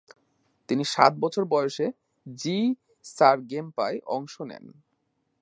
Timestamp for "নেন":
4.41-4.65